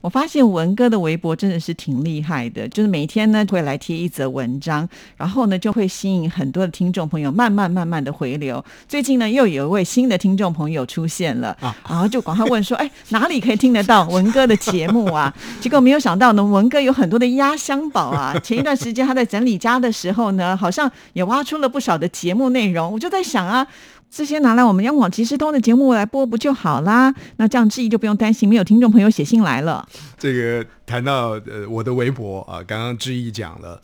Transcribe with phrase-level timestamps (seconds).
[0.00, 8.64] 我发现文哥的微博真的是挺厉害的，就是每天呢会来贴一则文章，然后呢就会吸引很多的听众朋友慢慢慢慢的回流。
[8.88, 11.56] 最近呢又有一位新的听众朋友出现了，
[11.88, 18.34] 然后就赶快问说：“哎， 哪里可以听得到文哥的节目啊？” 结果没有想到呢，文哥有很多的压箱宝啊。
[18.42, 22.90] 前一段时间他在整理家的时候呢，好像也挖出了不少的节目内容。
[22.92, 23.66] 我就在想啊。
[24.10, 27.14] 这些拿来我们央广即时通的节目来播不就好啦？
[27.36, 29.88] 那这样质疑就不用担心，没有听众朋友写信来了。
[30.18, 33.80] 这个谈到呃我的微博啊，刚刚质疑讲了，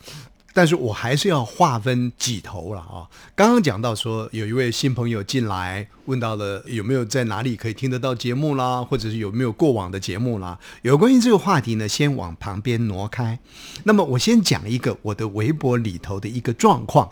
[0.53, 3.07] 但是我还是要划分几头了啊。
[3.35, 10.59] 刚刚讲到说有一位新朋友进来，问到了有没有在哪里可以听得到节目啦，或者是有没有过往的节目啦。
[10.81, 13.39] 有关于这个话题呢，先往旁边挪开。
[13.85, 17.09] 那么我先讲一个我的微博里头的一个状况。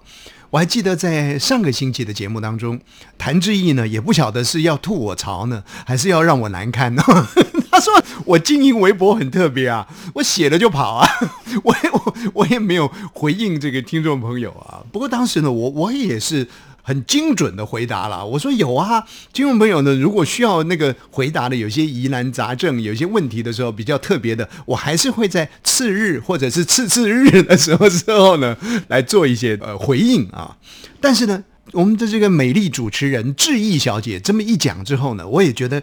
[0.55, 2.79] 我还记得在上个星期的节目当中，
[3.17, 7.03] 谭志毅呢也不晓得是要吐我槽呢，还是要让我难堪呢。
[7.69, 11.05] 他说我经营微博很特别啊，我写了就跑啊，
[11.61, 14.79] 我我我也没有回应这个听众朋友啊。
[14.93, 16.47] 不过当时呢，我我也是。
[16.85, 28.55] 很精准的回答了，我说有啊，听众朋友呢，如果需要那个回答的有些疑难杂症、有些问题的时候，比较特别的，我还是会在次日或者是次次日的时候之后呢，
[28.89, 30.55] 来做一些呃回应啊。
[31.01, 35.81] 但是呢，我们的这个美丽主持人志毅小姐这么一讲之后呢，我也觉得。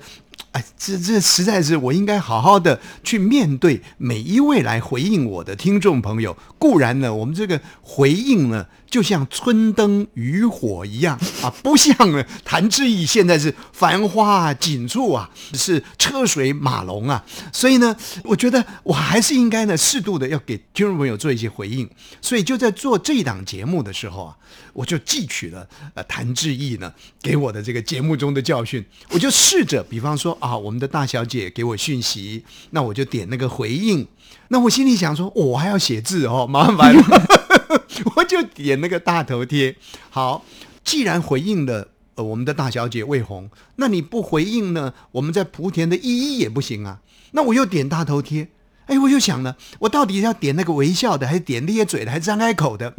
[0.52, 6.36] 哎，这这实在是我应该好好的去面对每一位来回应我的听众朋友。
[6.62, 17.24] 固然呢，我们这个回应呢，就像春灯渔火一样啊，不像呢谭志毅现在是繁花锦簇啊，是车水马龙啊。
[17.52, 21.90] 所以呢，我觉得我还是应该呢，适度的要给听众朋友做一些回应。
[22.20, 24.36] 所以就在做这档节目的时候啊，
[24.72, 30.38] 我就汲取了呃谭志毅呢给我的这个节目中的教训，我就试着，比方说。
[30.38, 34.06] 啊，我们的大小姐给我讯息，那我就点那个回应。
[34.48, 37.02] 那我心里想说，我还要写字哦，麻烦了，
[38.16, 39.74] 我就点那个大头贴。
[40.10, 40.44] 好，
[40.84, 44.92] 既然回应了呃我们的大小姐魏红，那你不回应呢？
[45.12, 47.00] 我们在莆田的依依也不行啊。
[47.30, 48.48] 那我又点大头贴，
[48.84, 52.94] 哎，我又想了，我到底要点那个微笑的，还是点咧嘴的，还是张开口的？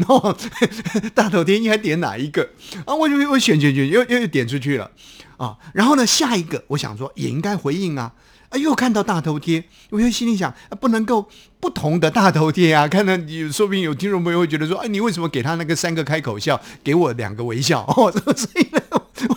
[1.13, 2.49] 大头贴应该点哪一个？
[2.85, 4.89] 啊，我就我选选选，又又又点出去了。
[5.37, 8.13] 啊，然后呢，下一个我想说也应该回应啊，
[8.53, 11.27] 啊，又看到大头贴，我就心里想，不能够
[11.59, 17.81] 不同的大头贴啊， 看到你，说不定有听众朋友会觉得说，哎，你为什么给他那个三个开口笑，给我两个微笑？
[17.97, 18.79] 哦， 所以呢，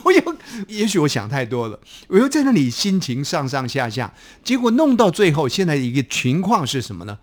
[0.03, 0.35] 我又
[0.67, 1.79] 也许我想太多了，
[2.09, 4.13] 我又在那里心情上上下下，
[4.43, 7.17] 结果弄到最后，现在一个情况是什么呢？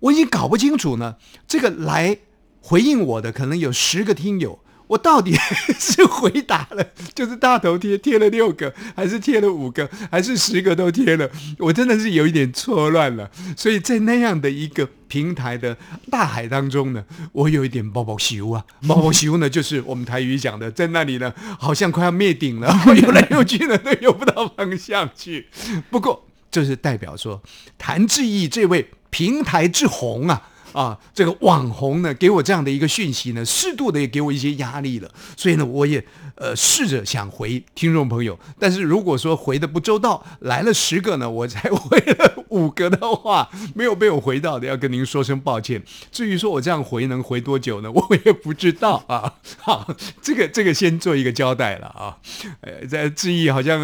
[0.00, 1.14] 我已经搞不清楚呢，
[1.46, 2.18] 这个来
[2.60, 4.58] 回应我的可能有十个听友。
[4.88, 5.34] 我到底
[5.78, 11.28] 是回答了，就是大头贴贴了六个，还是贴了五个，还是十个都贴了？
[11.58, 13.30] 我真的是有一点错乱了。
[13.56, 15.76] 所以在那样的一个平台的
[16.10, 25.48] 大海当中呢，我有一点包包羞啊，包包羞呢，就是我们台语讲的，在那里呢，好像快要灭顶了， 游来游去呢，都游不到方向去。
[25.90, 27.42] 不过，这是代表说，
[27.76, 30.50] 谭志毅这位平台之红啊。
[30.72, 36.04] 啊，这个网红呢，给我这样的一个讯息呢，适度的也给我一些压力了，所以呢，我也
[36.36, 45.82] 呃试着想回听众朋友，但是如果说回的不周到，来了十个呢，我才回了五个的话，没有被我回到的，要跟您说声抱歉。
[46.10, 49.34] 至于说我这样回能回多久呢，我也不知道啊。
[49.58, 49.88] 好，
[50.20, 52.16] 这个这个先做一个交代了啊。
[52.60, 53.82] 呃，在志毅好像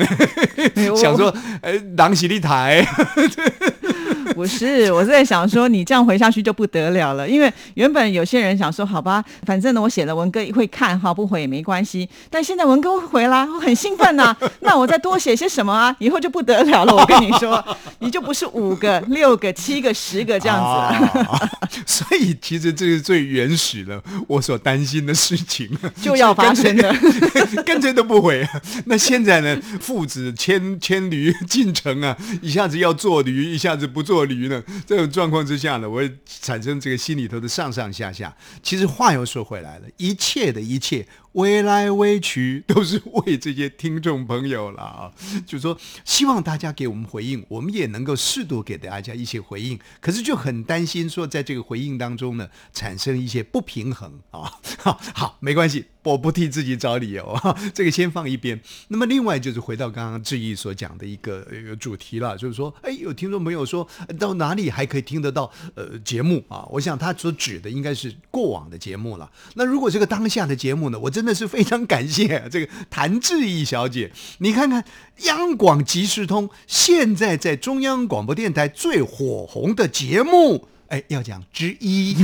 [0.97, 2.87] 想说，呃，狼喜立台。
[4.35, 7.29] 不是，我是在想说，你这样回下去就不得了了。
[7.29, 12.09] 因为原本有些人想说，好吧，反正呢，我写了文哥会看哈，不回也没关系。
[12.31, 14.35] 但现在文哥会回啦，我很兴奋呐。
[14.61, 15.95] 那我再多写些什么啊？
[15.99, 16.95] 以后就不得了了。
[16.95, 17.63] 我跟你说，
[18.01, 21.51] 你就不是五个、六个、七个、十个这样子了。
[21.87, 25.69] 所以其实这是最原始的，我所担心的事情
[26.01, 26.95] 就要发生的，
[27.65, 28.47] 干脆都不回。
[28.87, 34.49] 那现在呢，父子牵牵驴进城啊，一下子要做驴，一下子不做驴。
[34.49, 34.63] 呢？
[34.87, 38.37] 这种状况之下呢，我会产生这个心里头的上上下下。
[38.63, 41.07] 其实话又说回来了，一切的一切。
[41.33, 45.11] 微来微去都是为这些听众朋友了啊！
[45.47, 49.79] 就说希望大家给我们回应，我们也能够适度给大家一些回应。
[49.99, 54.61] 可是就很担心说，在这个回应当中呢，产生一些不平衡啊！
[54.79, 58.61] 好，好，没关系，我不替自己找理由啊， 这个先放一边。
[58.89, 63.87] 那么另外就是回到刚刚志毅所讲的一个一个主题了，就是说，哎，有听众朋友说
[64.19, 66.67] 到哪里还可以听得到呃节目啊？
[66.71, 69.31] 我想他所指的应该是过往的节目了。
[69.55, 74.11] 那如果这个当下的节目呢，我真的是非常感谢 这个谭志毅小姐。
[74.39, 74.85] 你看看
[75.25, 80.69] 央广即时通现在在中央广播电台最火红的节目。
[80.93, 82.15] 哎，要讲之一，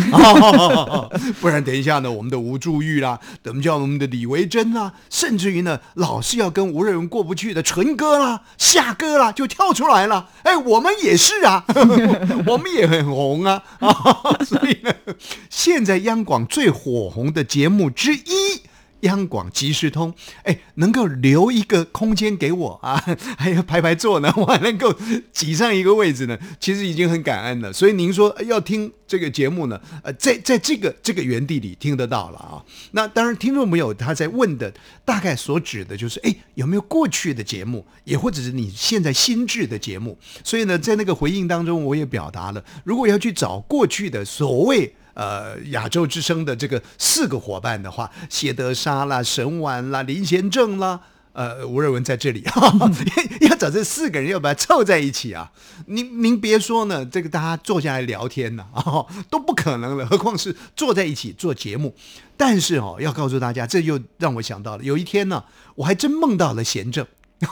[1.40, 10.28] 不然等一下呢，我们的吴祝玉啦，怎么叫我们的李维珍啦，甚至于呢，老是要跟吴瑞文过不去的纯哥啦、夏哥啦，就跳出来了。
[10.42, 11.64] 哎，我们也是啊，
[12.46, 13.62] 我们也很红啊，
[14.44, 14.92] 所以呢，
[15.48, 18.60] 现在央广最火红的节目之一。
[19.00, 20.12] 央广即时通，
[20.42, 23.02] 哎，能够留一个空间给我啊，
[23.38, 24.94] 还有排排坐呢， 我还能够
[25.32, 27.72] 挤上一个位置呢，其实已经很感恩了。
[27.72, 32.64] 所以您说要听这个节目呢，呃，在在这个这个园地里听得到了啊。
[32.92, 34.72] 那当然，听众朋友他在问的
[35.04, 40.18] 大概所指的就是，哎，有没有过去的节目，也或者是你现在新制的节目？
[40.42, 44.94] 所以呢，在那个回应当中，我也表达了，如果要去找过去的所谓。
[45.18, 51.00] 呃，亚洲之声的这个四个伙伴的话，谢德沙啦、沈婉啦、林贤正啦，
[51.32, 52.88] 呃，吴瑞文在这里，哈 哈
[53.40, 55.50] 要找这四个人要把它凑在一起啊！
[55.86, 61.92] 您您别说呢，这个大家坐下来聊天呢，啊， 都不可能了，何况是坐在一起做节目。
[62.36, 65.42] 但是哦，要告诉大家，这又让我想到了，有一天呢，
[65.74, 67.04] 我还真梦到了贤正，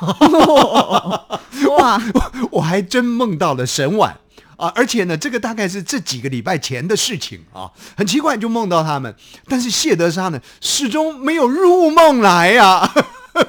[1.78, 2.00] 哇，
[2.52, 4.16] 我还真梦到了沈婉。
[4.56, 9.14] 啊，而且呢，这个大概是这几个礼拜前的事情啊，很奇怪就梦到他们，
[9.48, 12.90] 但是谢德沙呢始终没有入梦来呀。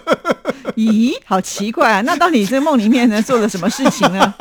[0.75, 2.01] 咦，好奇怪啊！
[2.01, 4.33] 那到底在梦里面呢做了什么事情呢？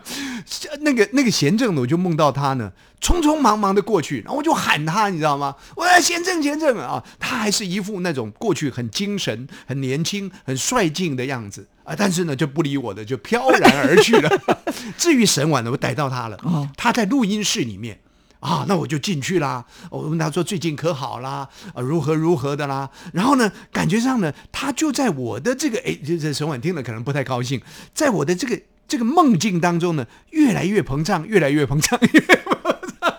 [0.80, 2.70] 那个那个贤正呢，我就梦到他呢，
[3.00, 5.54] 匆匆忙忙的过去，然后我就喊他，你知道吗？
[5.74, 14.28] 我说贤正贤正啊，他还是一副那种过去很精神、很年轻、很率劲的样子啊，但是呢就不理我的，就飘然而去了。
[14.98, 16.36] 至于沈婉呢，我逮到他了，
[16.76, 18.00] 他在录音室里面。
[18.38, 19.64] 啊，那我就进去啦。
[19.90, 21.48] 我问他说最近可好啦？
[21.74, 22.90] 啊，如何如何的啦？
[23.12, 27.60] 然后呢，感觉上呢，他就在我的这个哎，这沈婉听了可能不太高兴，
[27.94, 33.14] 在我的这个这个梦境当中呢，越来越膨胀，越来越膨胀，越膨胀，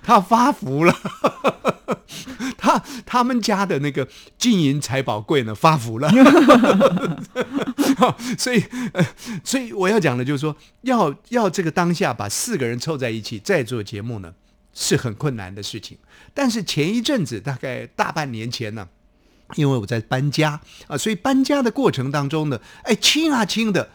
[0.02, 0.96] 他发福了。
[3.12, 6.10] 他们家的那个金银财宝柜呢发福了，
[8.38, 8.64] 所以，
[9.44, 14.32] 所以我要讲的就是说，要要这个当下把四个人凑在一起再做节目呢，
[14.72, 15.98] 是很困难的事情。
[16.32, 18.88] 但是前一阵子，大概大半年前呢，
[19.56, 23.90] 因为我在搬家啊，所以搬家的过程当中呢，哎，清啊清的，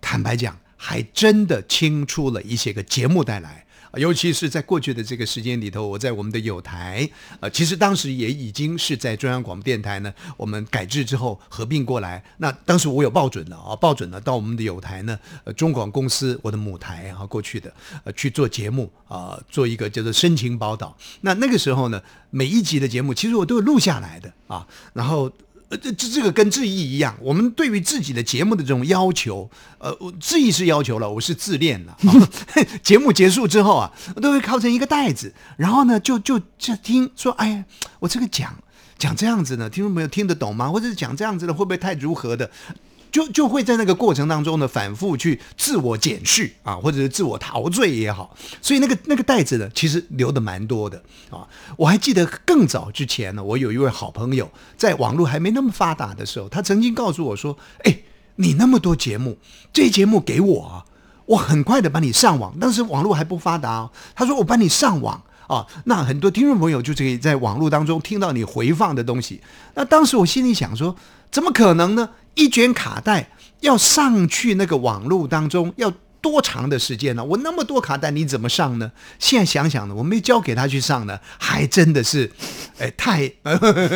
[0.00, 3.66] 坦白讲，还真的清出了一些个节目带来。
[3.96, 7.08] 尤其是在过去的这个时间里头，我在我们的有台，
[7.40, 12.22] 呃，其实当时也已经是在中央广播电台呢，我们改制之后合并过来。
[12.38, 17.72] 那当时我有报准了啊，报准了到我们的有台呢，呃，中广公司我的母台啊，过去的
[18.04, 20.96] 呃去做节目啊，做一个叫做深情报道。
[21.20, 25.30] 那那个时候呢，每一集的节目其实我都有录下来的啊，然后。
[25.70, 31.96] 这这这个跟志毅一样，我们对于自己的节目的这种要求，呃，志毅是要求了，我是自恋了。
[32.82, 37.64] 节目结束之后啊，我都会靠成一个袋子，然后呢，就就就听说，哎呀，
[37.98, 38.54] 我这个讲
[38.98, 40.68] 讲这样子呢，听众朋友听得懂吗？
[40.70, 42.50] 或者是讲这样子的，会不会太如何的？
[43.14, 51.46] 就就会在那个过程当中呢，反复去自我检视啊，或者是自我陶醉也好，所以那个那个袋子呢，其实留的蛮多的啊。
[51.76, 57.56] 我还记得更早之前呢，我有一位好朋友，在网络还没那么发达的时候，他曾经告诉我说
[57.86, 57.98] ：“哎，
[58.34, 59.38] 你那么多节目，
[59.72, 60.84] 这节目给我，
[61.26, 62.58] 我很快的把你上网。
[62.58, 69.40] 当时网络还不发达哦，他说我帮你上网啊，那很多听众朋友就可以在网络当中听到你回放的东西。
[69.74, 70.96] 那当时我心里想说，
[71.30, 77.22] 怎么可能呢？”一卷卡带要上去那个网络当中要多长的时间呢？
[77.22, 78.90] 我那么多卡带你怎么上呢？
[79.18, 82.32] 现在想想呢，我没交给他去上呢，还真的是，
[82.78, 83.30] 哎，太，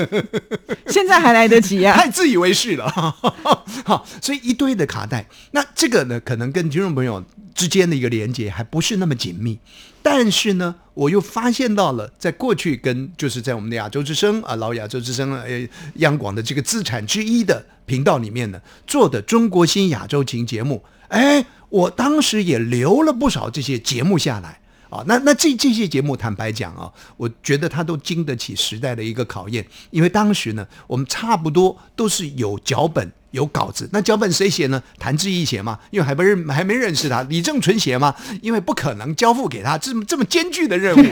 [0.88, 2.87] 现在还来得及啊，太自以为是了。
[3.85, 7.25] 好，所以一堆的卡带，那这个呢，可能跟听众朋友
[7.59, 9.59] 之间的一个连接还不是那么紧密。
[10.00, 24.58] 但是呢，我又发现到了，在过去跟就是在我们的亚洲之声啊，老亚洲之声呃央广的这个资产之一的频道里面呢，做的中国新亚洲情节目，哎，我当时也留了不少这些节目下来。
[24.90, 33.88] 啊，那那这这些节目，坦白讲啊，我觉得它都经得起时代的一个考验，因为当时呢，我们差不多都是有脚本、有稿子。
[33.92, 34.83] 那脚本谁写呢？
[34.99, 37.23] 谭志毅写吗，因为还不认还没认识他。
[37.25, 41.02] 李正淳写吗，因为不可能交付给他这么这么艰巨的任务，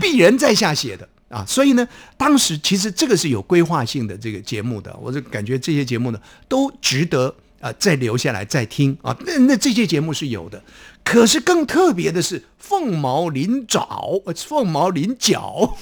[0.00, 1.44] 鄙人在下写的啊。
[1.46, 6.18] 所以呢，当时其实这个是有规划性的这个节目的，我就感觉这些节目呢
[6.48, 9.16] 都值得啊再留下来再听啊。
[9.26, 10.62] 那那这些节目是有的。
[11.04, 15.78] 可是更特别的是，凤毛麟爪，凤毛麟角，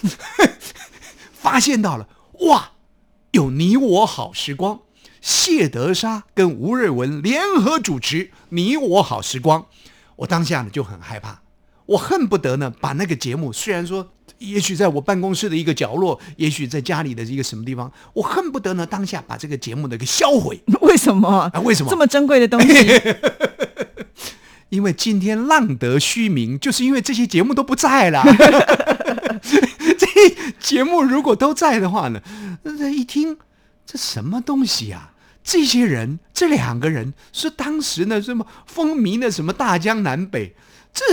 [1.34, 2.08] 发现到了
[2.46, 2.72] 哇，
[3.32, 4.82] 有你我好时光，
[5.20, 9.66] 谢德沙跟吴瑞文联合主持你我好时光，
[10.16, 11.42] 我当下呢就很害怕，
[11.86, 20.60] 我恨不得呢把那个节目，虽然说也许在我办公室的一个角落，也许在家里的一个什么地方，我恨不得呢当下把这个节目呢给销毁。
[20.82, 21.50] 为什么？
[21.52, 23.02] 啊，为什么这么珍贵的东西？
[24.68, 28.24] 因为今天浪得虚名，就是因为这些节目都不在了。
[29.96, 30.06] 这
[30.58, 32.20] 节目如果都在的话呢，
[32.78, 33.38] 这一听
[33.86, 35.12] 这什么东西啊？
[35.44, 40.54] 这些人，这两个人是当时呢什么风靡的什么大江南北。
[40.96, 41.04] 这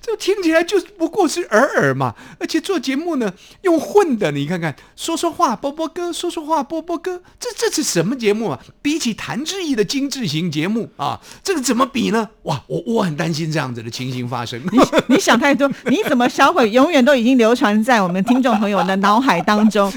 [0.00, 8.58] 这听起来就不过是尔尔嘛，而且做节目呢用混的，你看看说说话，波波哥说说话，波波哥，这这是什么节目啊？
[8.80, 12.30] 比起谭志毅的精致型节目啊，这个怎么比呢？
[12.44, 14.58] 哇，我我很担心这样子的情形发生。
[14.72, 14.78] 你
[15.08, 16.70] 你想太多，你怎么销毁？
[16.70, 19.92] 永远都已经流传在我们听众朋友的脑海当中，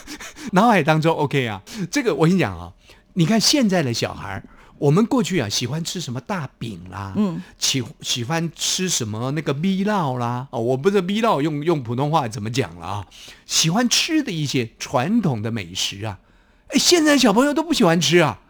[0.52, 1.62] 脑海当中 OK 啊。
[1.90, 2.70] 这个我跟你讲啊，
[3.14, 4.42] 你看现在的小孩。
[4.82, 13.06] 我们过去啊，喜欢吃什么大饼啦，嗯，喜喜欢吃什么那个米烙啦，哦，我不知道米烙用用普通话怎么讲了啊，
[13.46, 16.18] 喜欢吃的一些传统的美食啊，
[16.66, 18.40] 哎，现在小朋友都不喜欢吃啊，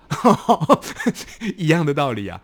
[1.59, 2.41] 一样的道理啊，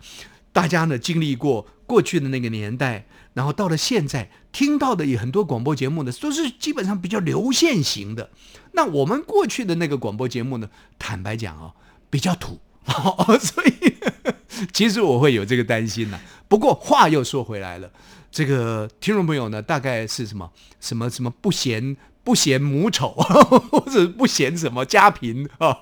[0.53, 8.29] 大家呢经历过过去的那个年代，然后到了现在听到的也很多广播节目呢，都是基本上比较流线型的，
[8.73, 10.69] 那我们过去的那个广播节目呢，
[10.99, 11.73] 坦白讲啊，
[12.11, 12.61] 比较土。
[12.89, 13.73] 哦，所以
[14.73, 16.19] 其实我会有这个担心呐。
[16.49, 17.91] 不过话又说回来了，
[18.31, 23.11] 这个听众朋友呢，大概是什么什么什么不嫌不嫌母丑，
[23.71, 25.79] 或者不嫌什么家贫啊，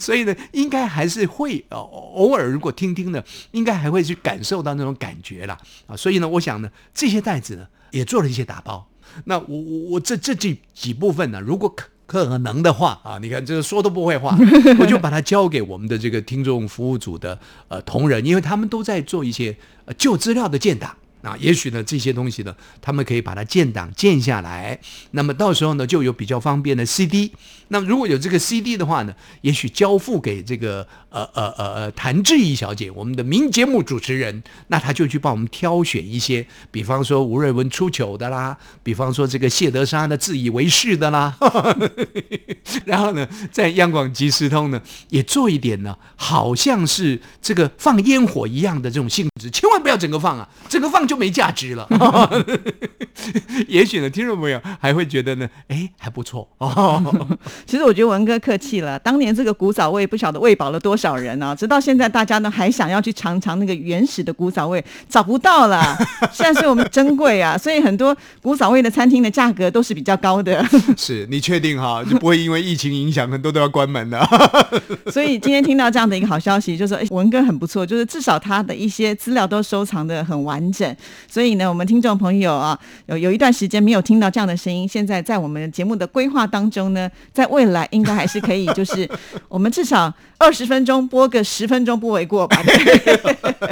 [0.00, 1.78] 所以呢，应该还是会哦，
[2.14, 5.58] 偶尔如果听听呢，应该还会去感受到那种感觉啦。
[5.86, 5.96] 啊。
[5.96, 8.88] 所以呢，我想呢，这些袋子呢也做了一些打包。
[9.24, 11.88] 那我我我这这几几部分呢，如果可。
[12.06, 14.36] 可能的话啊，你看这个说都不会话，
[14.78, 20.96] 我就把它交给我们的这个听众服务组的呃同仁，因为他们都在做一些呃旧资料的建档。
[21.22, 24.78] 啊，也许呢这些东西呢，他们可以把它建档建下来，
[25.12, 27.32] 那么到时候呢就有比较方便的 CD。
[27.68, 41.36] 那如果有这个 CD 的话呢，也许交付给这个呃呃呃呃谭志怡小姐，我们的名节目主持人，那他就去帮我们挑选一些，比方说吴瑞文出糗的啦，比方说这个谢德沙的自以为是的啦，
[42.86, 51.16] 然后呢，在央广即时通呢也做一点呢，好像是这个放烟火一样的这种性质，千万不要整个放啊，整个放就。
[51.16, 51.88] 没价值了，
[53.68, 57.02] 也许呢，听众朋友还会觉得呢，哎，还不错哦。
[57.64, 65.96] 其实我觉得文哥客气了，当年这个古早味不晓得喂饱了多少人啊，直到现在大家呢还想要去尝尝那个原始的古早味，找不到了。
[66.30, 70.62] 现在是我们珍贵啊，所以很多古早味的餐厅的价格都是比较高的。
[70.98, 74.22] 是你确定哈，就不会因为疫情影响，很多都要关门的。
[75.10, 80.95] 所以今天听到这样的一个好消息，就是文哥很不错，就是至少他的一些资料都收藏的很完整。
[81.28, 89.08] 所以呢，我们听众朋友啊，有有一段时间没有听到这样的声音，现在在我们节目的规划当中呢，在未来应该还是可以， 就是
[89.48, 92.62] 我们至少二十分钟播个十分钟不为过吧。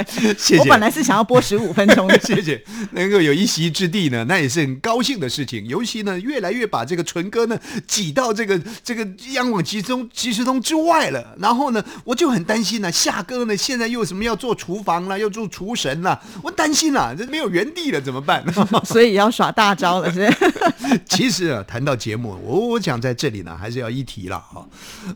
[0.07, 0.57] 谢谢。
[0.59, 2.61] 我本来是想要播十五分钟的， 谢谢。
[2.91, 5.65] 能够有一席之地呢，那也是很高兴的事情。
[5.67, 11.35] 尤其呢，越来越把这个纯哥呢挤到这个这个央广集中集时通之外了。
[11.39, 17.25] 然后呢，我就很担心呢，夏哥呢现在又什么要做厨房了，要做厨神了，我担心了，这。
[17.27, 18.43] 没有原地了怎么办？
[18.85, 20.31] 所以要耍大招了，是。
[21.09, 24.63] 其实啊，谈到节目，我我想在这里呢，还是要一提了啊。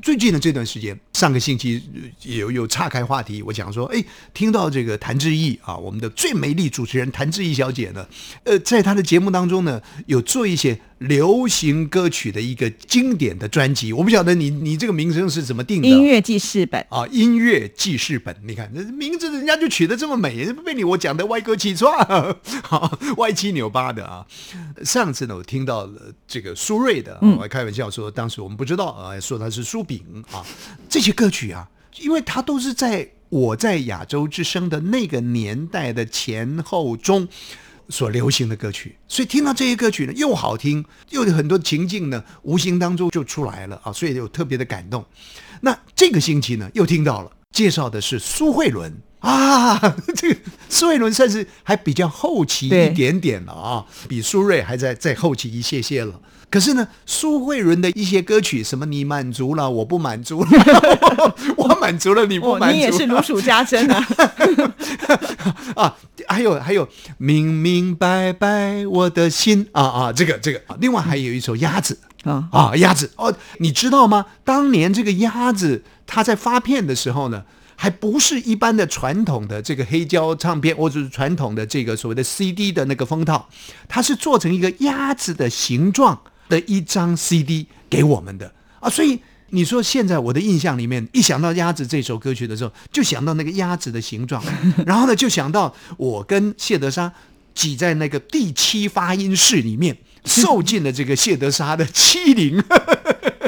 [0.02, 1.82] 最近的这段时间，上个星期
[2.24, 4.04] 有有岔开话题，我讲说，哎，
[4.34, 8.06] 听到这个谭志毅啊，我们的最美丽主持人谭志毅小姐呢，
[8.44, 10.80] 呃，在她的节目当中呢，有做一些。
[11.00, 15.88] 流行歌曲的一个经典的专辑，我不晓得你你这个名称是怎么定的？
[15.88, 21.89] 音乐记事本啊，音乐记事本，你看这名字人家就取得这么美，被你我讲的歪歌起错，
[22.64, 24.26] 好歪七扭八的啊。
[24.84, 30.46] 上次呢，我听到了这个苏芮的，我还开玩笑说，当时我们不知道啊，说他是苏炳啊，
[30.88, 31.70] 这些歌曲啊，
[32.00, 37.28] 因为他都是在我在亚洲之声的那个年代的前后中
[37.90, 45.06] 所流行的歌曲，所以听到这些歌曲呢，又好听，又有很多情境呢，无形当中就出来了啊，所以有特别的感动。
[45.62, 49.78] 那这个星期呢，又听到了介绍的是苏慧伦啊，
[50.16, 56.20] 这个苏慧伦算是还比较后期一点点了啊，比苏芮还在再后期一些些了。
[56.52, 60.50] 可是呢，苏慧伦的一些歌曲，什么你满足了，我不满足了，
[61.56, 64.08] 我满足了，你不哦，满足了，你也是如数家珍啊！
[65.76, 65.96] 啊，
[66.28, 66.88] 还有还有，
[67.20, 74.26] 明明白白我的心啊啊，这个这个，另外还有一首鸭子啊，啊，鸭子哦，你知道吗？
[74.44, 77.44] 当年这个鸭子它在发片的时候呢，
[77.82, 83.48] 还不是一般的传统的这个黑胶唱片，或者是传统的这个所谓的 CD 的那个封套，
[83.88, 86.20] 它是做成一个鸭子的形状
[86.50, 89.22] 的一张 CD 给我们的啊，所以。
[89.52, 94.44] 你说现在我的印象里面，一想到鸭子这首歌曲的时候，就想到那个鸭子的形状，
[94.86, 97.12] 然后呢，就想到我跟谢德沙
[97.56, 102.64] 挤在那个第七发音室里面，受尽了这个谢德沙的欺凌。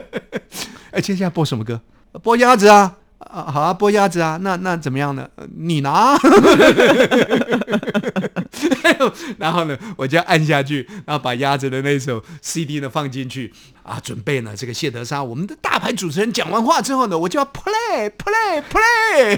[0.90, 1.80] 哎，接下来播什么歌？
[2.24, 2.98] 播鸭子啊！
[3.32, 4.38] 啊，好啊，剥鸭子啊！
[4.42, 5.30] 那那怎么样呢？
[5.36, 6.18] 呃你拿，
[9.38, 19.38] 然后呢，我就按下去，然后把鸭子的那首 CD 呢放进去啊，准备呢这个谢德沙，我们的大牌主持人讲完话之后呢，我就要 play play play，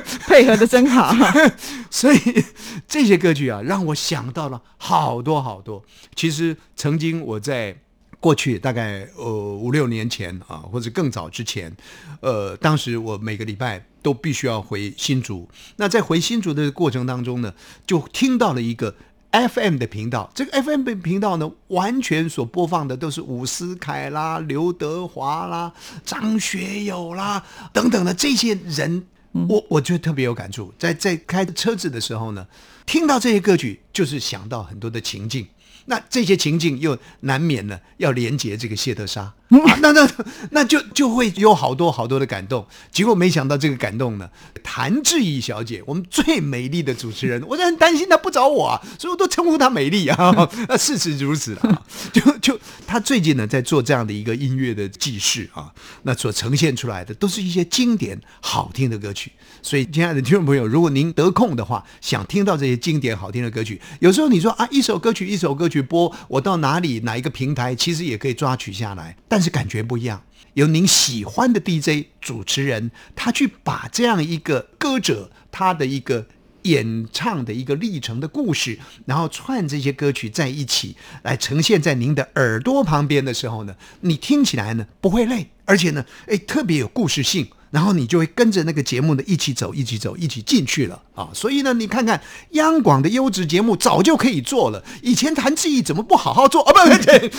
[0.28, 1.14] 配合的真好。
[1.90, 2.44] 所以
[2.86, 5.82] 这些歌曲啊，让我想到了好多好多。
[6.14, 7.78] 其实曾经我在
[8.20, 11.74] 过去大概呃五六年前啊，或者更早之前，
[12.20, 15.48] 呃，当时我每个礼拜都必须要回新竹。
[15.76, 17.52] 那在回新竹的过程当中呢，
[17.86, 18.94] 就听到了一个。
[19.32, 25.72] FM 的频道，这个 FM 的频道呢，完全所播放的都是伍思凯啦、刘德华啦、
[26.04, 27.40] 张学友啦
[27.72, 29.06] 等等的这些人，
[29.48, 30.74] 我我觉得特别有感触。
[30.76, 32.44] 在在开车子的时候呢，
[32.84, 35.46] 听到这些歌曲，就是想到很多的情境。
[35.86, 39.32] 那这些情境又难免呢要连接这个谢德莎，
[39.80, 40.08] 那那
[40.50, 42.66] 那就就会有好多好多的感动。
[42.92, 44.30] 结果没想到这个感动呢，
[44.62, 50.16] 谭志毅小姐，我们最美丽的主持人，我就很担心她不找我啊，所以我都称呼她美丽啊。
[50.68, 55.72] 那事实如此啊，就就她最近呢在做这样的一个音乐的记事啊，
[56.04, 59.32] 那所呈现出来的都是一些经典好听的歌曲。
[59.62, 70.22] 所以，亲爱的听众朋友，如果您得空的话，想听到这些经典好听的歌曲，有时候你说啊，一首歌曲一首歌曲播，我到哪里哪一个平台，其实也可以抓取下来，但是感觉不一样。
[70.54, 76.26] 有您喜欢的 DJ 主持人，他去把这样一个歌者他的一个
[76.62, 87.48] 演唱的一个历程的故事，然后串这些歌曲在一起，来呈现在您的耳朵旁边的时候呢，你听起来呢不会累，而且呢，哎，特别有故事性。
[87.70, 91.28] 然后你就会跟着那个节目的一起走，一起走，一起进去了啊！
[91.32, 96.72] 所以呢，你看看央广的优质节目早就可以做了，以前谈记忆怎么不好好做啊？
[96.72, 97.30] 不 不对，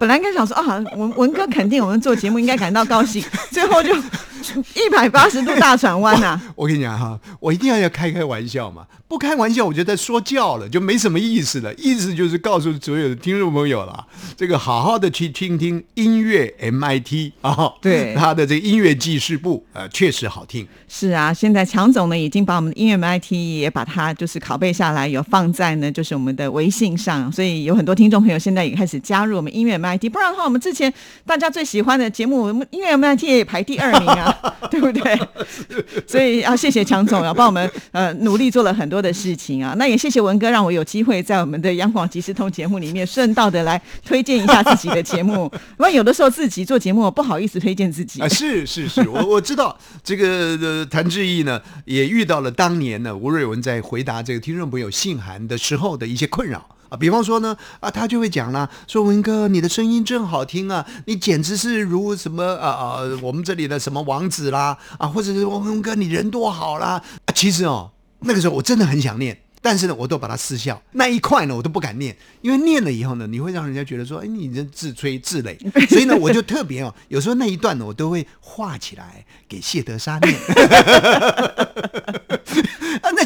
[0.00, 3.94] 本来应该想说啊，文文哥肯定我们做节目应该感到高兴，最后就
[4.74, 11.72] 一百八十度 大转弯呐、我跟你讲哈，我一定要要开开玩笑嘛，不开玩笑我就在说教了，就没什么意思了。
[11.74, 14.06] 意思就是告诉所有的听众朋友了，
[14.36, 20.66] 这个好好的去听听音乐 MIT 啊，对他的这个音乐记事部，呃，确实好听。
[20.88, 30.10] 是啊，现在强总呢已经把我们的音乐 MIT 也把它就是拷贝下来，有放在呢就是我们的微信上，所以有很多听众朋友现在也开始加入我们音乐 MIT。
[30.10, 30.92] 不然的话，我们之前
[31.24, 34.35] 大家最喜欢的节目，我们音乐 MIT 也排第二名啊，
[34.70, 35.18] 对不对？
[36.06, 39.74] 所以要谢谢强总啊，帮我们呃努力做了很多的事情啊。
[39.78, 45.48] 那也谢谢文哥，让我有机会在我们的央广即时通节目里面顺道的来推荐一下自己的节目。
[45.76, 56.75] 不然有的时候自己做节目不好意思推荐自己 啊，是是是，我我知道这个呃，谭志毅呢也遇到了当年呢吴瑞文在回答这个听众朋友信函的时候的一些困扰。
[56.88, 67.02] 啊，比方说呢，啊，他就会讲啦，说文哥，你的声音真好听啊，你简直是如什么啊啊，我们这里的什么王子啦，啊，或者是文哥你人多好啦。
[67.24, 69.40] 啊，其实哦，那个时候我真的很想念。
[69.62, 75.58] 但是呢，我都把它撕笑那一块呢，我都不敢念，因为念了以后呢，你会让人家觉得说，哎，你这自吹自擂，
[75.90, 80.38] 所以呢，我就特别哦，有时候那一段呢，我都会画起来给谢德沙念。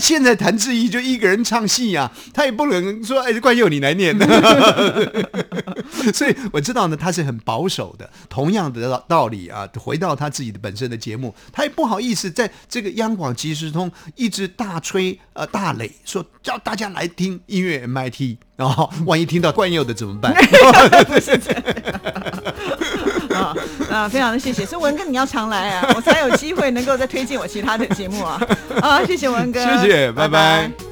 [0.00, 4.18] 现在谭志毅就一个人唱戏呀、他也不能说，哎，冠佑你来念。
[6.14, 8.08] 所以我知道呢，他是很保守的。
[8.28, 20.34] 同样的道道理啊，回到他自己的本身的节目，他也不好意思在这个央广即时通一直大吹呃大擂，说叫大家来听音乐 MIT，然后万一听到冠佑的怎么办？
[23.34, 23.54] 啊，
[23.90, 24.64] 啊，非常的谢谢。
[24.66, 28.40] 所以文哥你要常来啊，我才有机会能够再推荐我其他的节目啊。
[28.80, 30.89] 啊，谢谢文哥，谢谢拜拜拜